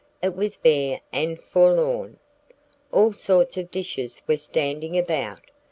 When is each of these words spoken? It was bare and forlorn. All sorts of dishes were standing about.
It 0.19 0.35
was 0.35 0.57
bare 0.57 0.99
and 1.13 1.39
forlorn. 1.39 2.17
All 2.91 3.13
sorts 3.13 3.55
of 3.57 3.69
dishes 3.69 4.23
were 4.27 4.37
standing 4.37 4.97
about. 4.97 5.41